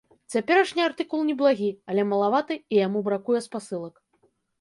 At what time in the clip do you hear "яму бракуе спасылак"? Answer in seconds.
2.85-3.95